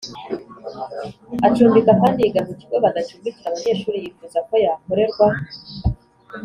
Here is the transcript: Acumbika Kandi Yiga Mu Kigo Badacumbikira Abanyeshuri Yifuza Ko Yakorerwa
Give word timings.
Acumbika 1.47 1.91
Kandi 2.01 2.19
Yiga 2.23 2.41
Mu 2.47 2.53
Kigo 2.59 2.75
Badacumbikira 2.83 3.47
Abanyeshuri 3.49 3.97
Yifuza 4.03 4.39
Ko 4.47 4.53
Yakorerwa 4.65 5.27